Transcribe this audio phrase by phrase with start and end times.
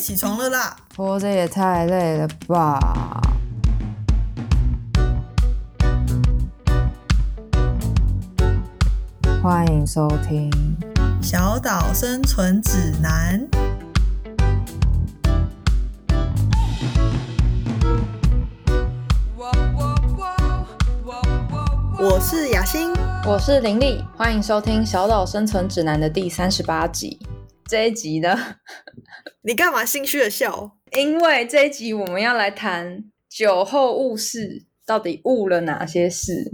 [0.00, 0.74] 起床了啦！
[0.96, 3.20] 活着也太累了吧！
[9.42, 10.50] 欢迎收听
[11.22, 13.46] 《小岛生存指南》。
[21.98, 22.90] 我是雅欣，
[23.26, 27.20] 我是林丽，欢迎收听《小岛生存指南》的第三十八集。
[27.68, 28.36] 这一集呢，
[29.42, 30.76] 你干嘛心虚的笑？
[30.92, 36.50] 因为这一集我们要来谈酒后误事，到底误了哪些事？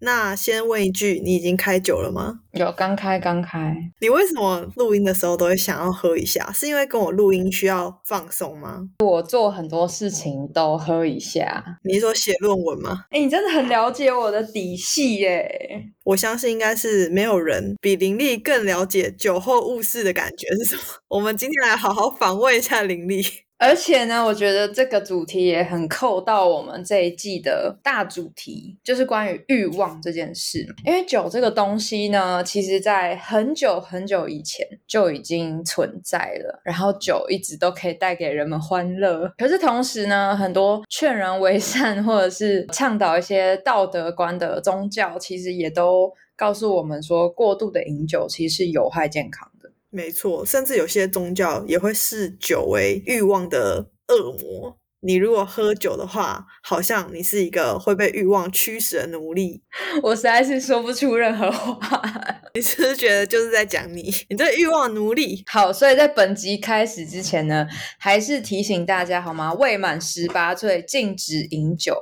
[0.00, 2.40] 那先问一句，你已经开酒了吗？
[2.52, 3.74] 有，刚开，刚开。
[4.00, 6.50] 你为什么录音的时候都会想要喝一下？
[6.52, 8.82] 是因为跟我录音需要放松吗？
[8.98, 11.64] 我做很多事情都喝一下。
[11.84, 13.04] 你是说写论文吗？
[13.10, 15.82] 哎，你真的很了解我的底细耶！
[16.04, 20.82] 我相信应该是没有人比林丽更了解酒后误事的感觉是什么。
[21.08, 23.22] 我们今天来好好访问一下林丽。
[23.58, 30.66] 而且呢，我觉得这个主题也很扣到我们这一季的大主题，就是关于欲望这件事。
[30.84, 39.32] 因为酒这个东西呢，其实在很久很久以前就已经存在了，然后酒一直都可以带给人们欢乐。
[39.38, 49.50] 可是同时呢，很多劝人为善或者是倡导一些道德观的宗教，其实也都告诉我们说，过度的饮酒其实是有害健康。
[49.96, 54.76] 没错，甚至有些宗教也会视酒为欲望的恶魔。
[55.00, 59.62] 你如果喝酒的话，好像你是一个会被欲望驱使的奴隶。
[60.02, 62.02] 我实在是说不出任何话。
[62.52, 64.12] 你是不是觉得就是在讲你？
[64.28, 65.42] 你这欲望奴隶。
[65.46, 67.66] 好，所以在本集开始之前呢，
[67.98, 69.54] 还是提醒大家好吗？
[69.54, 71.94] 未满十八岁禁止饮酒。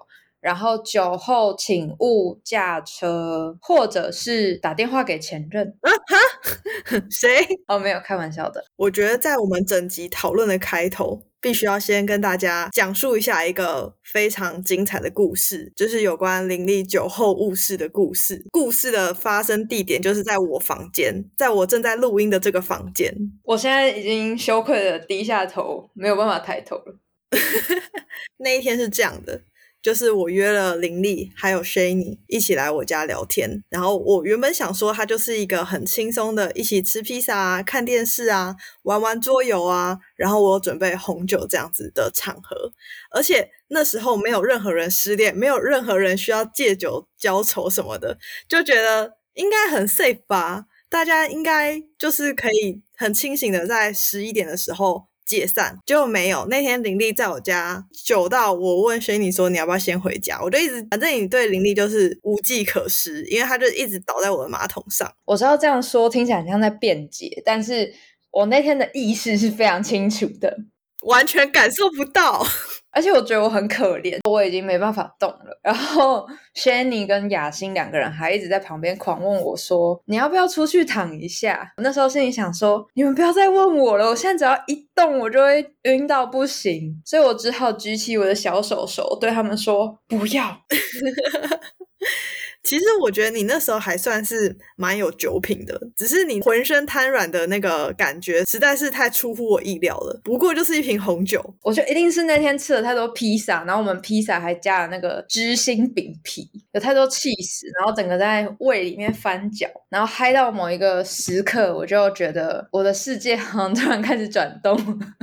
[0.45, 5.75] 然后酒后请勿驾车，或者是打电话给前任。
[5.81, 7.49] 啊哈，谁？
[7.67, 8.63] 哦，没有，开玩笑的。
[8.77, 18.45] 我觉得在我们整集讨论的开头，必须要先跟大家讲述一下一个非常精彩的故事，就是有关林立酒后误事的故事。
[18.51, 23.11] 故事的发生地点就是在我房间，在我正在录音的这个房间。
[23.45, 26.99] 我现在已经羞愧的低下头，没有办法抬头了。
[28.37, 29.41] 那一天是这样的。
[29.85, 42.73] 就是我约了林丽还有 Shani 一起来我家聊天，然后我原本想说，他就是一个很轻松的，一起吃披萨啊、看电视啊、玩玩桌游啊，然后我准备红酒这样子的场合，
[43.11, 48.17] 而且那时候没有任何人失恋，没有任何人需要借酒浇愁什么的，
[48.49, 55.09] 就觉得应该很 safe 吧，大家应该就是可以很清醒的在十一点的时候。
[55.27, 56.47] 解散就没有。
[56.47, 65.11] 那天林丽在我家久到我问轩你说你要不要先回家，我就一直反正你对林丽就是无计可施，因为他就一直倒在我的马桶上。
[65.25, 67.93] 我知道这样说听起来像在辩解，但是
[68.31, 70.59] 我那天的意识是非常清楚的，
[71.07, 72.47] 完全感受不到。
[72.95, 75.59] 而且我觉得我很可怜，我已经没办法动了。
[75.63, 90.57] 然后 Shani 跟雅欣两个人还一直在旁边狂问我说：“你要不要出去躺一下？”那时候心里想说：“你们不要再问我了，我现在只要一动，我就会晕到不行。”所以我只好举起我的小手手，对他们说：“不要。”
[92.65, 100.21] 其实我觉得你那时候还算是蛮有酒品的，只是你浑身瘫软的那个感觉实在是太出乎我意料了。
[100.25, 114.75] 不过就是一瓶红酒，我觉得一定是那天吃了太多披萨，然后我们披萨还加了那个芝心饼皮，有太多气死，然后整个在胃里面翻搅，然后嗨到某一个时刻，我就觉得我的世界好像突然开始转动。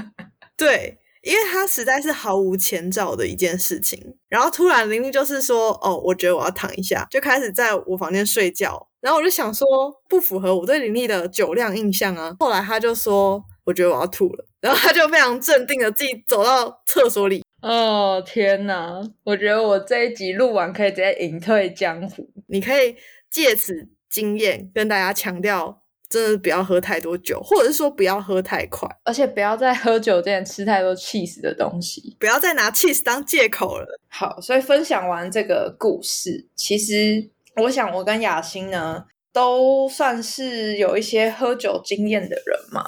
[0.56, 1.01] 对。
[1.24, 9.68] 因为他实在是毫无前兆的一件事情，然后突然玲玲就是说：“哦，我觉得我要躺一下，就开始在我房间睡觉。”然后我就想说，
[10.08, 12.36] 不符合我对林丽的酒量印象啊。
[12.40, 17.44] 后来他就说：“我觉得我要吐了。”然后他就非常镇定的自己走到厕所里。
[17.62, 19.02] 哦天哪！
[19.24, 22.28] 我觉得我这一集录完可以直接隐退江湖。
[22.48, 22.96] 你可以
[23.30, 23.74] 借此
[24.10, 25.81] 经验跟大家强调。
[26.12, 33.98] 真的不要喝太多酒，或者是说不要喝太快，而且不要在喝酒之前吃太多 cheese 的东西，不要再拿 cheese 当借口了。
[34.10, 37.30] 好，所以分享完这个故事，其实
[37.64, 42.84] 我想我跟雅欣呢都算是有一些喝酒经验的人嘛，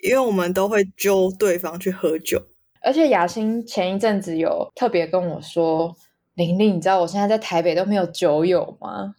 [0.00, 2.40] 因为我们都会揪对方去喝酒，
[2.80, 5.96] 而且雅欣前一阵子有特别跟我说
[6.34, 9.16] ：“玲玲，你知道我现在在台北都没有酒友吗？”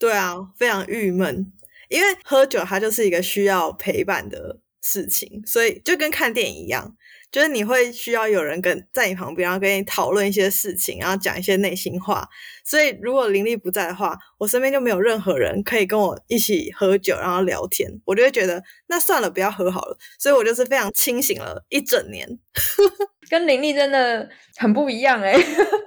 [0.00, 1.52] 对啊，非常郁闷。
[1.88, 6.94] 因为喝酒，它就是一个需要陪伴的事情，所以就跟看电影一样，
[7.32, 12.28] 就是你会需要有人跟在你旁边，然后跟你讨论一些事情，然后讲一些内心话。
[12.64, 19.96] 所以如果林立不在的话，我身边就没有任何人可以跟我一起喝酒，然后聊天，我就会觉得那算了，不要喝好了。
[20.18, 22.28] 所以我就是非常清醒了一整年。
[23.30, 24.26] 跟林立真的
[24.56, 25.34] 很不一样哎、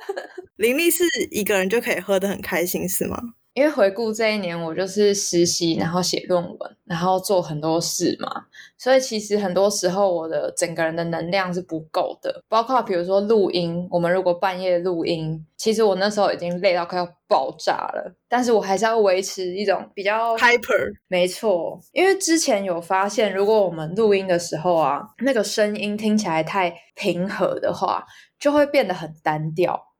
[0.58, 3.18] 林立是一个人就可以喝得很开心，是吗？
[3.54, 8.46] 因为回顾这一年，我就是实习，然后写论文，然后做很多事嘛，
[8.78, 12.42] 所以其实很多时候我的整个人的能量是不够的。
[12.48, 28.06] 包括比如说录音，我们如果半夜录音，其实我那时候已经累到快要爆炸了，但是我还是要维持一种比较 Hyper，没错，因为之前有发现，如果我们录音的时候啊，那个声音听起来太平和的话，
[28.40, 29.91] 就会变得很单调，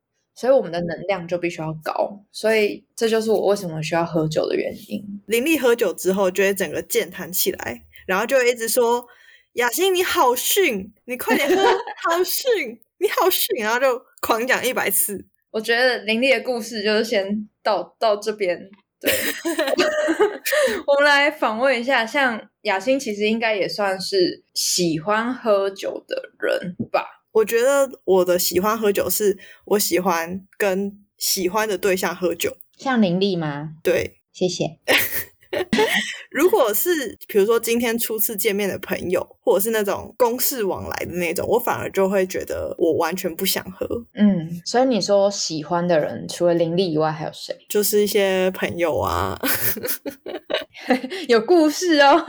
[0.42, 2.20] 所以我们的能量就必须要高。
[2.32, 5.00] 所以这就是我为什么需要喝酒的原因。
[5.28, 9.06] 林立喝酒之后就会整个健谈起来，然后就会一直说
[9.54, 15.24] ：“雅欣你好逊，你快点喝，好逊，你好逊。”然后就狂讲一百次。
[15.52, 18.60] 我觉得林立的故事就是先到到这边。
[19.00, 19.12] 对，
[20.88, 27.21] 我们来访问一下，像雅欣其实应该也算是喜欢喝酒的人吧？
[27.32, 32.56] 我觉得我的喜欢喝酒是我喜欢跟喜欢的对象喝酒。
[32.78, 33.70] 像林立吗？
[33.84, 34.66] 对，谢谢。
[36.32, 43.86] 如果是比如说今天初次见面的朋友，或者是那种公事往来的那种，我反而就会觉得我完全不想喝。
[44.14, 47.54] 嗯，所以你说喜欢的人除了林立以外还有谁？
[47.68, 49.38] 就是一些朋友啊，
[51.28, 52.26] 有故事哦。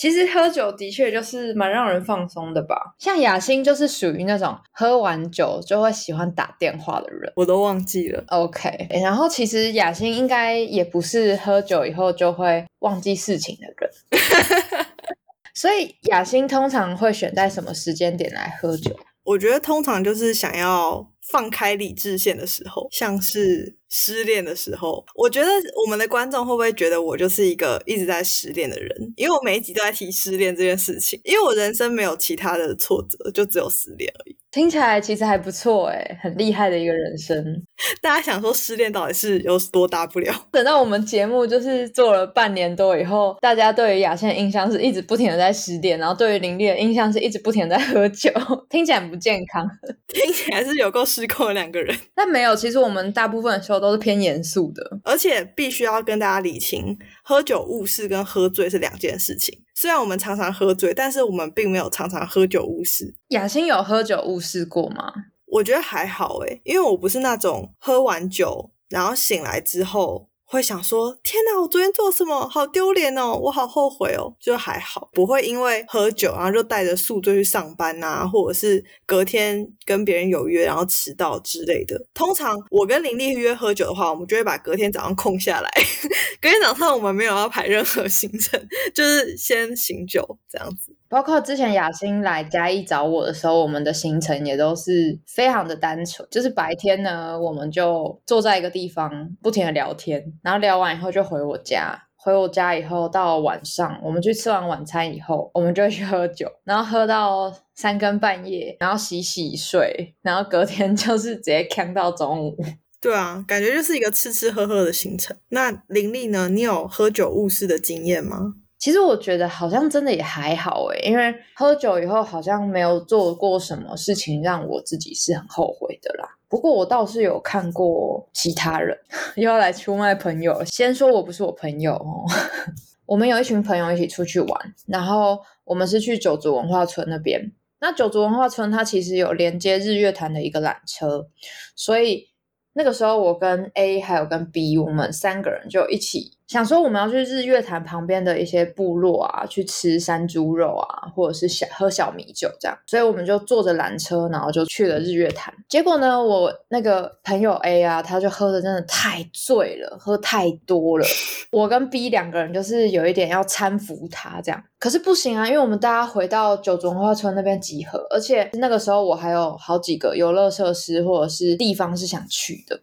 [0.00, 2.94] 其实喝酒的确就是蛮让人放松的吧。
[2.98, 7.30] 像雅欣就是属于那种喝完酒就会喜欢打电话的人。
[7.36, 8.24] 我都忘记了。
[8.28, 14.86] OK，然后其实雅欣应该也不是喝酒以后就会忘记事情的人。
[15.52, 18.98] 所以雅欣通常会选在什么时间点来喝酒？
[19.24, 25.04] 我觉得通常就是想要放开理智线的时候，像是失恋的时候。
[25.14, 25.48] 我觉得
[25.84, 29.12] 我们的观众会不会觉得我就是一个一直在失恋的人？
[29.16, 34.36] 因为我每一集都在提失恋这件事情，因为我人生没有其他的挫折，就只有失恋而已。
[34.50, 37.44] 听起来其实还不错诶，很厉害的一个人生。
[38.02, 40.34] 大家想说失恋到底是有多大不了？
[40.50, 48.30] 等到我们节目就是做了半年多以后，大家对于雅倩的印象是一直不停的在失恋，然后对于林丽的印象是一直不停的在喝酒，
[48.68, 49.64] 听起来很不健康。
[50.08, 54.82] 听起来是有够失控的两个人，但没有，其实我们大部分的时候都是偏严肃的。
[55.04, 59.56] 而且必须要跟大家理清，喝酒误事跟喝醉是两件事情。
[59.80, 63.16] 虽然我们常常喝醉，但是我们并没有常常喝酒误事。
[63.28, 65.10] 雅欣有喝酒误事过吗？
[65.46, 72.48] 我觉得还好诶，因为我不是那种喝完酒然后醒来之后会想说：“天哪，我昨天做什么？
[72.48, 82.04] 好丢脸哦，我好后悔哦。”就还好，不会因为喝酒然后就带着宿醉去上班呐、或者是隔天跟别人有约然后迟到之类的。
[82.12, 85.70] 通常我跟林丽约喝酒的话，我们就会把隔天早上空下来。
[86.42, 88.60] 隔天早上我们没有要排任何行程，
[88.92, 90.96] 就是先醒酒这样子。
[91.10, 102.00] 包括之前雅欣来嘉义找我的时候，我们的行程也都是非常的单纯，就是白天呢，我们就坐在一个地方不停的聊天，然后聊完以后就回我家。
[102.22, 112.56] 回我家以后，到晚上我们去吃完晚餐以后，我们就去喝酒，然后喝到三更半夜，然后洗洗睡，然后隔天 就是直接扛到中午。
[113.00, 115.34] 对啊，感觉就是一个吃吃喝喝的行程。
[115.48, 116.50] 那林丽呢？
[116.50, 118.52] 你有喝酒误事的经验吗？
[118.80, 126.26] 其实我觉得好像真的也还好诶，因为喝酒以后好像没有做过什么事情让我自己是很后悔的啦。
[126.48, 128.98] 不过我倒是有看过其他人
[129.36, 130.64] 又要来出卖朋友。
[130.64, 132.24] 先说我不是我朋友哦，
[133.04, 137.52] 我们有一群朋友一起出去玩，然后我们是去九族文化村那边。
[137.82, 141.28] 那九族文化村它其实有连接日月潭的一个缆车，
[141.76, 142.28] 所以
[142.72, 155.54] 那个时候我跟 A 还有跟 B，我们三个人就一起想说我们要去日月潭旁边的一些部落啊，去吃山猪肉啊，或者是小喝小米酒这样，所以我们就坐着缆车，然后就去了日月潭。
[155.68, 161.06] 结果呢，我那个朋友 A 啊，他就喝的真的太醉了，喝太多了。
[161.52, 172.80] 我跟 B 两个人就是有一点要搀扶他这样，可是不行啊，因为我们大家回到九族文化村那边集合，而且那个时候我还有好几个游乐设施或者是地方是想去的。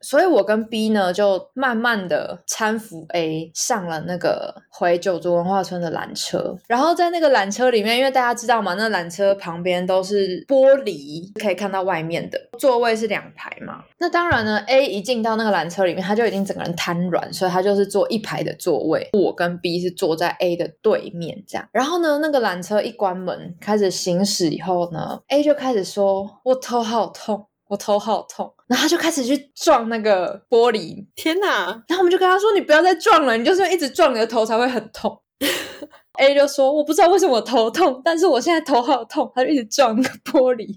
[0.00, 13.84] 所以我跟 B 呢就慢慢的搀扶 A 上了那个回九族文化村的缆车，然后在那个缆车里面，因为大家知道嘛，那缆车旁边都是玻璃，可以看到外面的座位是两排嘛。
[13.98, 21.68] 那当然呢，A 一进到那个缆车里面，他就已经整个人瘫软，所以他就是坐一排的座位，我跟 B 是坐在 A 的对面这样。
[21.72, 31.66] 然后呢，那个缆车一关门开始行驶以后呢，A 就开始说：“我头好痛。”我头好痛，然后他就开始去撞那个玻璃，天哪！
[31.88, 35.20] 然后我们就跟他说：“你不要再撞了，你就是一直撞你的头才会很痛。
[36.20, 40.68] ”A 就说：“我不知道为什么我头痛，但是我现在头好痛。”他就一直撞那个玻璃，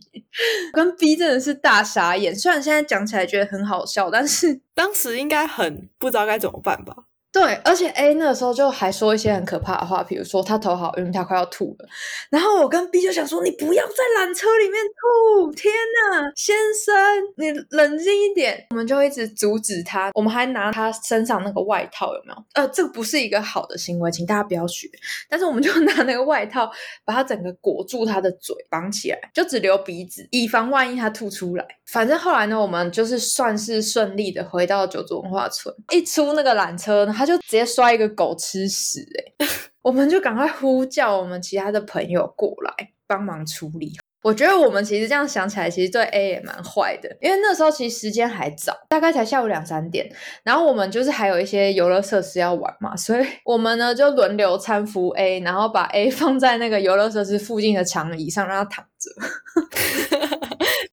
[0.73, 2.35] 跟 B 真的是大傻眼。
[2.35, 6.95] 虽然现在讲起来觉得很好笑，但是当时应该很不知道该怎么办吧。
[7.33, 11.89] 对，而且 A 那个时候就还说一些很可怕的话，比如说他头好晕，他快要吐了。
[12.29, 15.51] 然后我跟 B 就想说，你不要在缆车里面吐！
[15.53, 16.93] 天呐，先生，
[17.37, 18.67] 你冷静一点。
[18.69, 22.43] 我们就一直阻止他，我们还拿他身上那个外套，有没有？
[22.53, 24.87] 呃，这个不是一个好的行为，请大家不要学。
[25.27, 26.71] 但是我们就 拿那个外套
[27.03, 31.65] 把他整个裹住他的嘴，绑起来，就只留鼻子，以防万一他吐出来。
[31.87, 35.73] 反正后来呢，我们就是算是顺利的回到九族文化村。
[35.91, 37.23] 一出那个缆车呢。
[37.24, 39.08] 他就直接摔一个狗吃屎
[39.39, 39.48] 哎！
[39.82, 43.94] 我们就赶快呼叫我们其他的朋友过来帮忙处理。
[44.22, 50.10] 我觉得我们其实这样想起来，其实对 A 也蛮坏的，因为那时候其实时间还早，大概才下午两三点，
[50.44, 60.30] 然后我们就是还有一些游乐设施要玩嘛，所以我们呢就轮流搀扶 A，然后把 A 放在那个游乐设施附近的长椅上，让他躺着。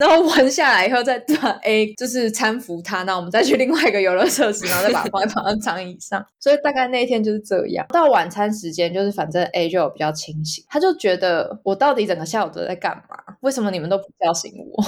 [0.00, 6.24] 然后玩下来以后，再把 A 就是搀扶他，那我们再去另外一个游乐设施，然后再把它放在放在长椅上。
[6.40, 7.86] 所以大概那一天就是这样。
[7.90, 13.16] 到晚餐时间，就是反正 A 就有比较清醒，他就觉得我到底整个下午都在干嘛？
[13.40, 14.84] 为什么你们都不叫醒我？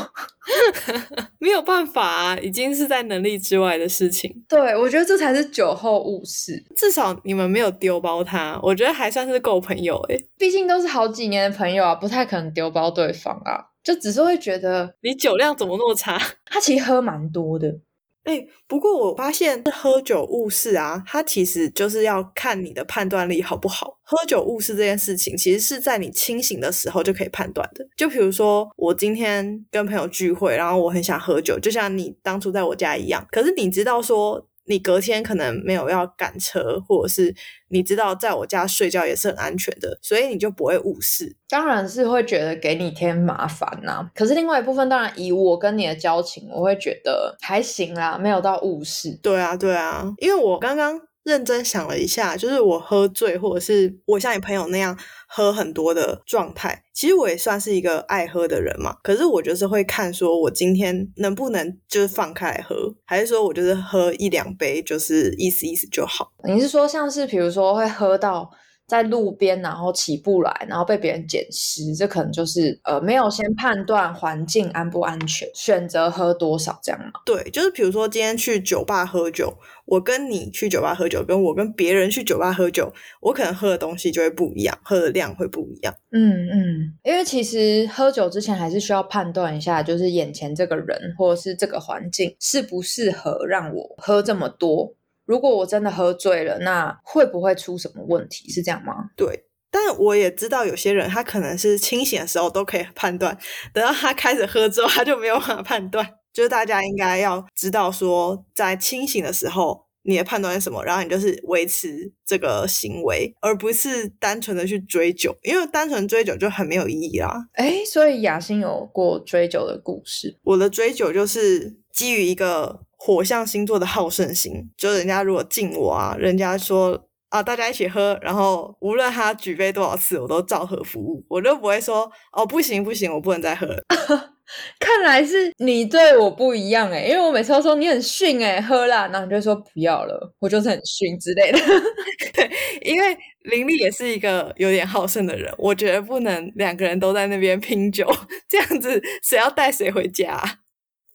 [1.39, 4.45] 没有办法啊，已经是在能力之外的事情。
[4.49, 6.65] 对，我觉得这才是酒后误事。
[6.75, 10.25] 至少你们没有丢包他，我觉得还算是够朋友诶。
[10.39, 13.72] 毕竟都是好几年的朋友啊，不太可能丢包对方啊。
[13.83, 16.19] 就只是会觉得你酒量怎么那么差？
[16.47, 17.81] 他其实喝蛮多的，
[18.25, 23.99] 哎，不过我发现喝酒误事啊，他其实就是要看你的判断力好不好。
[24.03, 27.87] 喝酒误事这件事情，其实是在你清醒的时候就可以判断的。
[27.97, 33.27] 就比如说，我今天跟朋友聚会，然后我很想喝酒，就像你当初在我家一样。
[33.31, 34.47] 可是你知道说。
[34.73, 37.35] 你隔天可能没有要赶车，或者是
[37.69, 41.37] 你知道在我家睡觉也是很安全的，所以你就不会误事。
[41.47, 44.11] 当然是会觉得给你添麻烦呐。
[44.15, 49.19] 可是另外一部分，当然以我跟你的交情，我会觉得还行啦，没有到误事。
[49.23, 54.97] 对啊，对啊，因为我刚刚认真想了一下，就是我喝醉，或者是我像你朋友那样。
[55.35, 58.99] 喝很多的状态，其实我也算是一个爱喝的人嘛。
[59.03, 66.31] 可是我就是会看，说我今天能不能就是放开来喝，还是说我就是喝一两杯，就是意思意思就好。
[66.45, 68.51] 你是说像是比如说会喝到
[68.93, 77.13] 在路边，然后起不来，然后被别人捡尸，这可能就是呃没有先判断环境安不安全，选择喝多少这样吗？
[77.25, 79.55] 对，就是比如说今天去酒吧喝酒。
[79.85, 85.93] 我跟你去酒吧喝酒，跟我跟别人去酒吧喝酒，我可能喝的东西就会不一样，喝的量会不一样。
[86.13, 94.95] 嗯嗯，因为其实喝酒之前还是需要判断一下，就是眼前这个人或者是这个环境适不适合让我喝这么多。
[95.33, 98.51] 如果我真的喝醉了，那会不会出什么问题？
[98.51, 98.93] 是这样吗？
[99.17, 103.35] 对，但我也知道有些人他可能是清醒的时候都可以判断，
[103.73, 106.07] 等到他开始喝之后，他就没有办法判断。
[106.35, 117.49] 就是大家应该要知道，说在清醒的时候，你的判断是什么，然后你就是维持这个行为，而不是单纯的去追酒，因为单纯追酒就很没有意义啦。
[117.55, 120.39] 哎，所以雅欣有过追酒的故事。
[120.45, 133.83] 我的追酒就是基于一个火象星座的好胜心，就人家如果敬我啊，人家说啊，大家一起喝，然后无论他举杯多少次，我都照喝服务，我就不会说哦，不行不行，我不能再喝了。
[134.79, 141.59] 看来是你对我不一样哎，因为我每次都说你很逊哎，喝啦，然后你就说不要了，我就是很逊之类的。
[142.35, 142.49] 对，
[142.83, 143.19] 因为
[143.51, 148.07] 林立也是一个有点好胜的人，我觉得不能两个人都在那边拼酒，
[148.49, 150.41] 这样子谁要带谁回家？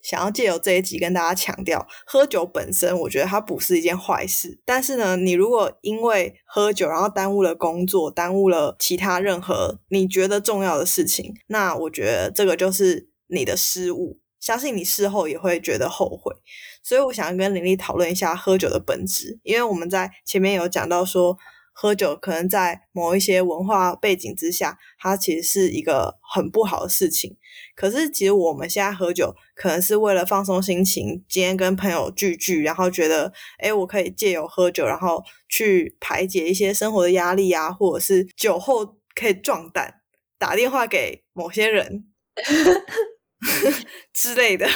[0.07, 13.09] 想要借由这一集跟大家强调，喝酒本身我觉得它不是一件坏事，但是呢，你如果因为喝酒然后耽误了工作，耽误了其他任何你觉得重要的事情，那我觉得这个就是。
[13.29, 16.33] 你的失误，相信你事后也会觉得后悔。
[16.81, 21.37] 所以我想要跟林丽讨论一下喝酒的本质，因为我们在前面有讲到说，
[21.79, 27.37] 喝酒可能在某一些文化背景之下，它其实是一个很不好的事情。
[27.75, 40.01] 可是其实我们现在喝酒，可能是为了放松心情，今天跟朋友聚聚，然后觉得，哎，我可以借由喝酒，然后去排解一些生活的压力啊，或者是酒后可以壮胆，
[40.39, 42.05] 打电话给某些人
[44.11, 44.67] 之类的，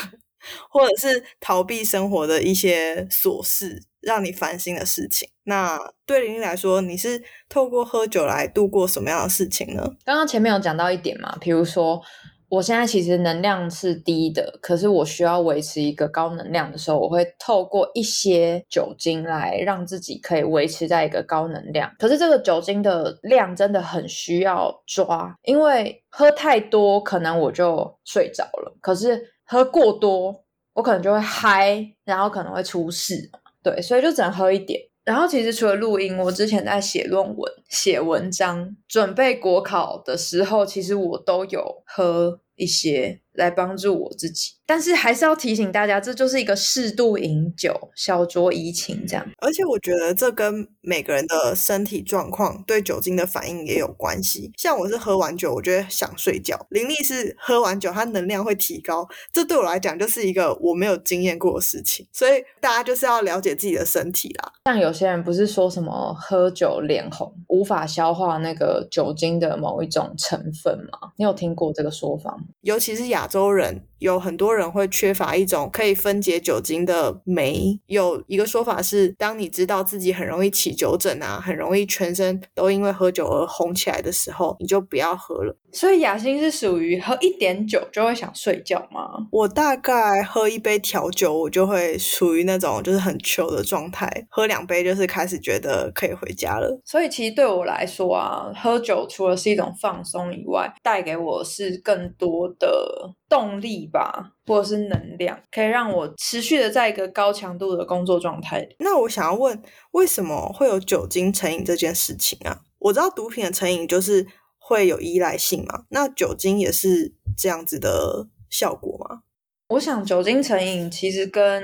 [0.70, 3.84] 或者是逃避生活的一些琐事。
[4.02, 9.84] 让你烦心的事情，那对玲玲来说，你是透过喝酒来度过什么样的事情呢？
[10.04, 12.02] 刚刚前面有讲到一点嘛，比如说
[12.50, 21.94] 我现在其实能量是低的，可是我需要维持一个高能量的时候，我会透过一些酒精来让自己可以维持在一个高能量。
[22.00, 29.22] 可是这个酒精的量真的很需要抓，因为喝太多可能我就睡着了，可是
[29.52, 33.30] 喝过多我可能就会嗨，然后可能会出事。
[33.62, 34.80] 对，所以就只能喝一点。
[35.04, 44.54] 然后其实除了录音，我之前在写论文、写文章、准备国考的时候，其实我都有喝一些来帮助我自己。
[44.66, 49.28] 但是还是要提醒大家，这就是一个适度饮酒，小酌怡情这样。
[49.40, 54.50] 而且我觉得这跟每个人的身体状况对酒精的反应也有关系。
[54.58, 59.06] 像我是喝完酒，我觉得想睡觉；林立是喝完酒，他能量会提高。
[59.34, 62.08] 这对我来讲就是一个我没有经验过的事情。
[62.14, 64.54] 所以大家就是要了解自己的身体啦。
[64.64, 71.12] 像有些人不是说什么喝酒脸红，无法消化那个酒精的某一种成分吗？
[71.18, 72.44] 你有听过这个说法吗？
[72.62, 73.91] 尤其是亚洲人。
[74.02, 77.80] 有很多人会缺乏一种可以分解酒精的酶。
[77.86, 85.56] 有一个说法是，当你知道自己很容易起酒疹啊，很容易全身都因为喝酒而红起来的时候，你就不要喝了。
[85.72, 89.28] 所以雅欣是属于喝一点酒就会想睡觉吗？
[89.32, 94.10] 我大概喝一杯调酒，我就会属于那种就是很糗的状态。
[94.30, 96.82] 喝两杯就是开始觉得可以回家了。
[96.84, 108.68] 所以其实对我来说啊，喝酒除了是一种放松以外，带给我是更多的动力吧，或者是能量，可以让我持续的在一个高强度的工作状态。
[108.80, 112.60] 那我想要问，为什么会有酒精成瘾这件事情啊？
[112.80, 114.28] 我知道毒品的成瘾就是。
[114.64, 115.84] 会有依赖性嘛？
[115.90, 119.24] 那酒精也是这样子的效果吗？
[119.68, 121.62] 我想酒精成瘾其实跟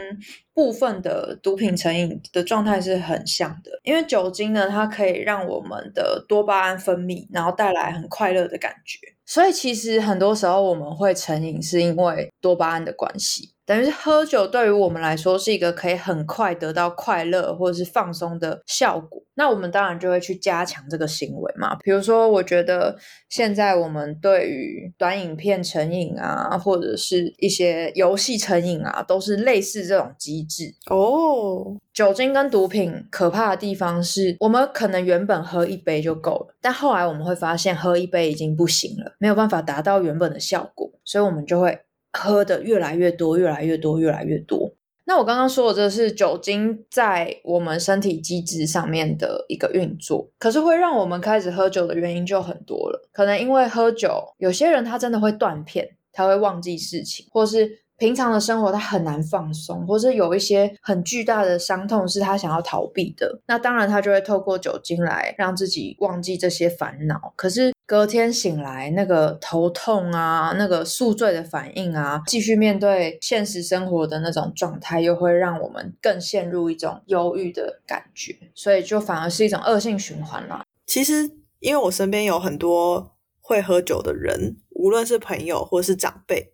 [0.53, 8.97] 部分的毒品成瘾的状态是很像的，因为酒精呢，它可以让我们的多巴胺分泌，然后带来很快乐的感觉。
[9.27, 13.51] 所以其实很多时候我们会成瘾，是因为多巴胺的关系。
[13.67, 21.75] 等于是喝酒对于我们来说是一个可以很快得到快乐或者是放松的效果，那我们当然就会去加强这个行为嘛。
[21.83, 22.97] 比如说，我觉得
[23.27, 31.77] 现在我们对于短影片成瘾啊，或者是一些游戏成瘾啊，都是类似这种机制哦。
[31.93, 41.77] 酒精跟毒品可怕的地方是，我们可能原本喝一杯就够了，但后来我们会发现喝一杯已经不行了，没有办法达到原本的效果，所以我们就会。
[42.13, 44.74] 喝的越来越多，越来越多，越来越多。
[45.06, 53.10] 那我刚刚说的这是酒精在我们身体机制上面的一个运作，可是会让我们开始喝酒的原因就很多了。
[53.13, 63.41] 可能因为喝酒，有些人他真的会断片，他会忘记事情，或是平常的生活他很难放松，或是有一些很巨大的伤痛是他想要逃避的。
[63.48, 67.32] 那当然他就会透过酒精来让自己忘记这些烦恼。
[67.38, 67.72] 可是。
[67.88, 80.65] 隔天醒来，那个头痛啊，那个宿醉的反应啊，继续面对现实生活的那种状态，又会让我们更陷入一种忧郁的感觉，所以就反而是一种恶性循环啦。
[80.86, 86.52] 其实，因为我身边有很多会喝酒的人，无论是朋友或是长辈，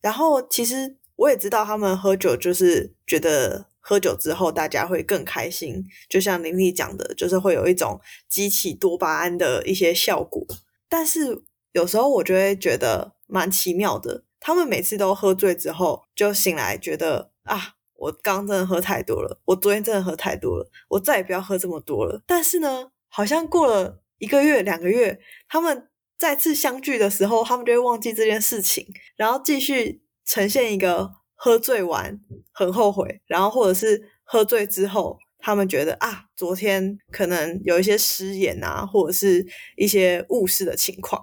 [0.00, 3.69] 然后其实我也知道他们喝酒就是觉得。
[3.80, 10.46] 喝酒之后，大家会更开心，就像林丽讲的，就是会有一种激起多巴胺的一些效果。
[10.88, 22.22] 但是有时候我就会觉得蛮奇妙的，他们每次都喝醉之后就醒来，觉得啊，我刚真的喝太多了，我昨天真的喝太多了，我再也不要喝这么多了。
[22.26, 25.88] 但是呢，好像过了一个月、两个月，他们
[26.18, 31.19] 再次相聚的时候，他们就会忘记这件事情，然后继续呈现一个。
[31.42, 32.20] 喝醉完
[32.52, 39.46] 很后悔，然后或者是喝醉之后，他们觉得啊，昨天可能有一些失言啊，或者是
[39.78, 41.18] 一些误事的情况。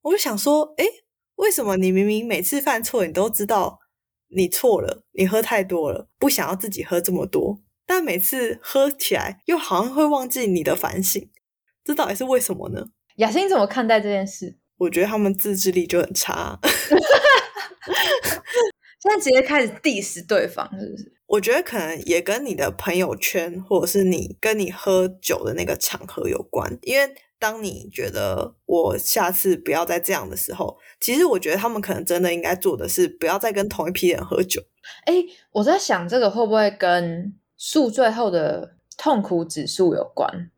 [0.00, 0.84] 我就想说，哎，
[1.36, 3.78] 为什么你明明每次犯错，你都知道
[4.34, 11.30] 你错了，你喝太多了，不想要自己喝这么多，但每次喝起来又好像会忘记你的反省，
[11.84, 12.86] 这到底是为什么呢？
[13.18, 14.58] 雅欣怎么看待这件事？
[14.78, 16.58] 我觉得他们自制力就很差。
[19.02, 21.12] 现在直接开始 diss 对方，是不是？
[21.26, 26.78] 我觉得可能也跟你的朋友圈，或者是你跟你喝酒的那个场合有关。
[26.82, 34.62] 因为当你觉得我下次不要再这样的时候，其实我觉得他们可能真的应该做的是不要再跟同一批人喝酒。
[35.06, 35.14] 哎，
[35.50, 40.50] 我在想这个会不会跟宿醉后的痛苦指数有关？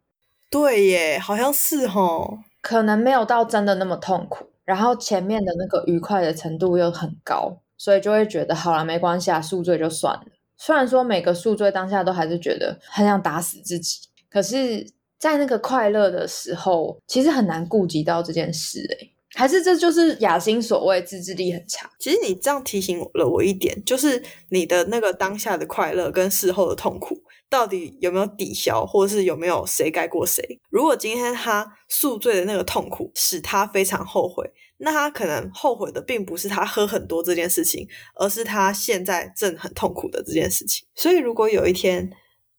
[0.50, 2.40] 对耶，好像是哦。
[2.61, 10.24] 可能没有到真的那么痛苦，然后前面的那个愉快的程度又很高，所以就会觉得好了，没关系啊，宿醉就算了。
[10.56, 14.87] 虽然说每个宿醉当下都还是觉得很想打死自己，可是，
[15.18, 18.80] 在那个快乐的时候，其实很难顾及到这件事。
[18.80, 21.90] 诶还是这就是雅欣所谓自制力很差。
[21.98, 27.20] 其实你这样提醒了我一点，就是你的那个当下的快乐跟事后的痛苦。
[27.50, 30.60] 到底有没有抵消，或者是有没有谁盖过谁？
[30.70, 34.48] 如果今天他宿醉的那个痛苦使他非常后悔，
[34.85, 40.87] 那他可能后悔的并不是他喝很多这件事情，而是他现在正很痛苦的这件事情。
[40.94, 42.11] 所以，如果有一天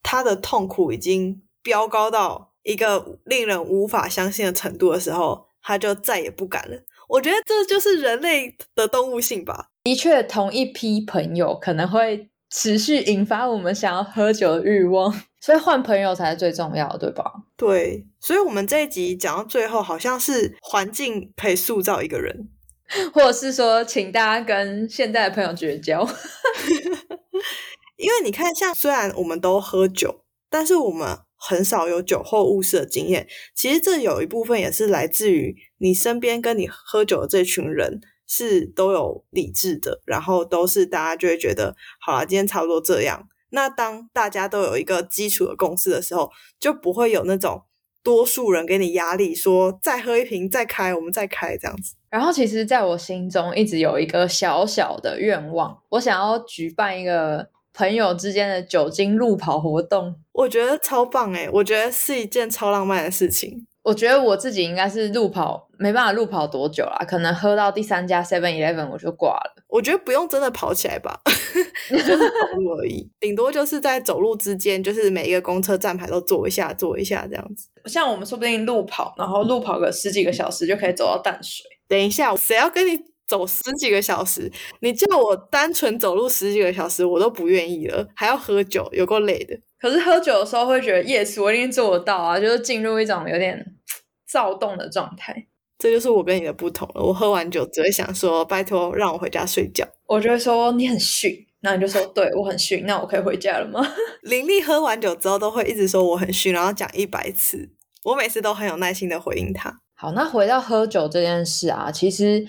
[0.02, 6.78] 他的痛苦已经飙高到一个令人无法相信的程度的时候，他就再也不敢了。
[7.08, 9.70] 我觉得这就是人类的动物性吧。
[9.84, 12.30] 的确，同一批朋友可能会。
[12.50, 17.32] 持续引发我们想要喝酒的欲望，所以换朋友才是最重要的，对吧？
[17.58, 22.50] 对，所以，我们这一集讲到最后，好像是环境可以塑造一个人，
[23.14, 26.08] 或者是说，请大家跟现在的朋友绝交。
[27.98, 33.28] 因为你看，像虽然我们都喝酒，但是我们很少有酒后误事的经验。
[33.56, 38.02] 其实这有一部分也是来自于你身边跟你喝酒的这群人。
[38.28, 43.28] 是都有理智的，然后都是大家就会觉得，好了，今天差不多这样。
[43.52, 47.64] 那当大家都有一个基础的共识的时候，就不会有那种
[48.04, 51.96] 多数人给你压力，说再喝一瓶再开，我们再开这样子。
[52.10, 60.16] 然后其实，在我心中一直有一个小小的愿望，我想要举办一个朋友之间的酒精路跑活动。
[60.32, 63.66] 我觉得超棒诶，我觉得是一件超浪漫的事情。
[63.86, 69.64] 我觉得我自己应该是路跑没办法路跑多久啦，可能喝到第三家 Seven Eleven 我就挂了。
[69.68, 71.22] 我觉得不用真的跑起来吧，
[71.88, 77.70] 就是走路而已，顶多就是在走路之间，就是每一个公车站牌都坐一下，坐一下这样子。
[77.86, 81.64] 像我们说不定路跑，然后路跑个十几个小时就可以走到淡水。
[81.88, 84.52] 等一下，谁要跟你走十几个小时？
[84.80, 89.56] 你叫我单纯走路十几个小时，我都不愿意了，还要喝酒，有够累的。
[89.80, 93.66] 可是喝酒的时候会觉得，yes，我一定做得到啊，就是进入一种有点
[94.28, 95.48] 躁动的状态。
[95.78, 97.04] 这就是我跟你的不同了。
[97.04, 99.86] 我喝完酒只会想说，拜托让我回家睡觉。
[100.08, 103.86] 我就会说你很逊，那你就说对我很逊，那我可以回家了吗？
[104.24, 107.70] 林丽喝完酒之后都会一直说我很逊，然后讲一百次，
[108.06, 109.82] 我每次都很有耐心的回应他。
[109.94, 112.48] 好，那回到喝酒这件事啊，其实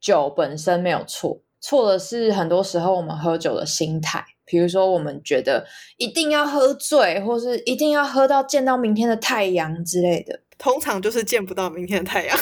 [0.00, 4.24] 酒本身没有错，错的是很多时候我们喝酒的心态。
[4.48, 5.64] 比如说，我们觉得
[5.98, 12.38] 一定要喝醉，或是一定要喝到见到明天的太阳之类的，通常就是见不到明天的太阳，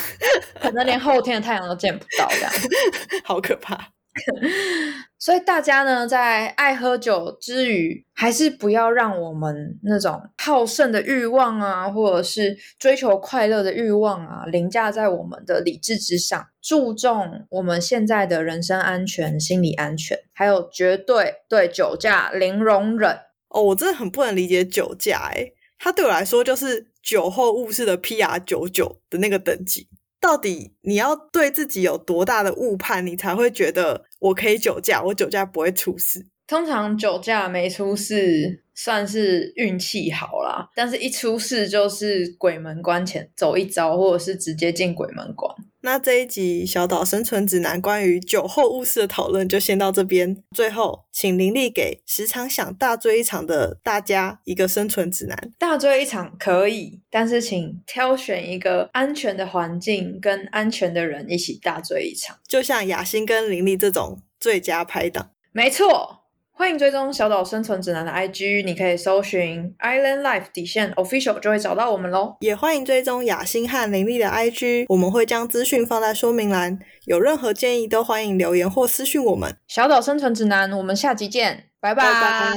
[0.59, 2.51] 可能连后天的太阳都见不到，这样。
[3.23, 3.89] 好可怕。
[5.19, 16.45] 所以大家呢，在爱喝酒之余，还是不要让我们那种好胜的欲望啊，或者是追求快乐的欲望啊，凌驾在我们的理智之上。
[16.61, 23.17] 注重我们现在的人身安全、心理安全，还有绝对对酒驾零容忍。
[23.49, 29.87] 哦，我真的很不能理解酒驾，诶它对我来说就是酒后误事的 P R 九九的那个等级。
[30.19, 36.25] 到底你要对自己有多大的误判，你才会觉得我可以酒驾，我酒驾不会出事？
[36.47, 45.53] 通常酒驾没出事算是运气好啦，但是一出事就是鬼门关前走一遭，或者是直接进鬼门关。
[45.81, 50.43] 那这一集小岛生存指南关于酒后误事的讨论就先到这边。
[50.55, 55.53] 最后，请林立给时常想大醉一场的大家一个生存指南。
[55.59, 62.37] 大醉一场可以，但是请挑选一个安全的环境跟安全的人一起大醉一场。
[62.47, 65.31] 就像雅欣跟林立这种最佳拍档。
[65.51, 66.23] 没错。
[66.57, 72.35] 欢迎追踪小岛生存指南的 IG，你可以搜寻 Island Life 底线 Official 就会找到我们喽。
[72.39, 76.79] 也欢迎追踪雅欣和林丽的 IG，我们会将资讯放在说明栏。
[77.05, 79.55] 有任何建议都欢迎留言或私讯我们。
[79.67, 82.55] 小岛生存指南，我们下集见，拜拜。